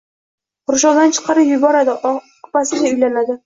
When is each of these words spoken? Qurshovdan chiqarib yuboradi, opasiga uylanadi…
Qurshovdan 0.71 1.13
chiqarib 1.19 1.53
yuboradi, 1.53 1.97
opasiga 2.49 2.93
uylanadi… 2.95 3.39